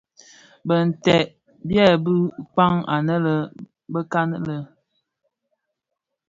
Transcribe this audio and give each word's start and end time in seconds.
Bintèd 0.67 1.27
nted 1.27 1.31
byebi 1.67 2.15
kpäg 2.53 2.75
anë 2.95 3.15
bekan 3.93 4.29
lè. 4.47 4.57